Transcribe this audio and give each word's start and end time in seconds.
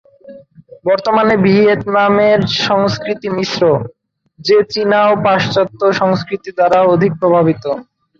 বর্তমানে 0.85 1.33
ভিয়েতনামের 1.45 2.39
সংস্কৃতি 2.63 3.27
মিশ্র, 3.37 3.61
যে 4.39 4.57
চীনা 4.71 4.99
ও 5.07 5.23
পাশ্চাত্য 5.25 5.81
সংস্কৃতি 6.01 6.49
দ্বারা 6.57 6.79
অধিক 6.93 7.11
প্রভাবিত। 7.21 7.63